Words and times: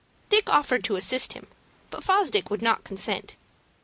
Dick 0.29 0.49
offered 0.49 0.83
to 0.85 0.95
assist 0.95 1.33
him, 1.33 1.45
but 1.91 2.03
Fosdick 2.03 2.49
would 2.49 2.63
not 2.63 2.83
consent. 2.83 3.35